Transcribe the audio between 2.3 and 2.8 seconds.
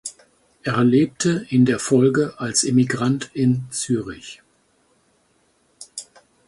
als